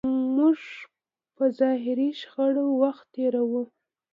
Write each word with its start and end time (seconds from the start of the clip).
موږ 0.35 0.59
په 1.35 1.45
ظاهري 1.59 2.09
شخړو 2.21 2.65
وخت 2.81 3.05
تېروو. 3.13 3.63